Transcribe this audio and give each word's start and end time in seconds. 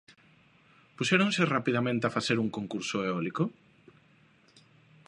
¿Puxéronse 0.95 1.41
rapidamente 1.55 2.03
a 2.05 2.13
facer 2.17 2.37
un 2.43 2.49
concurso 2.57 2.97
eólico? 3.09 3.43